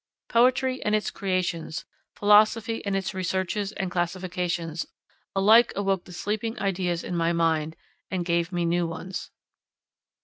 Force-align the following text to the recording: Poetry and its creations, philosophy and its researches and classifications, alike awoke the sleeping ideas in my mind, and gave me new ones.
Poetry 0.29 0.83
and 0.83 0.95
its 0.95 1.11
creations, 1.11 1.85
philosophy 2.15 2.83
and 2.87 2.95
its 2.95 3.13
researches 3.13 3.71
and 3.73 3.91
classifications, 3.91 4.87
alike 5.35 5.71
awoke 5.75 6.05
the 6.05 6.11
sleeping 6.11 6.59
ideas 6.59 7.03
in 7.03 7.15
my 7.15 7.31
mind, 7.33 7.75
and 8.09 8.25
gave 8.25 8.51
me 8.51 8.65
new 8.65 8.87
ones. 8.87 9.29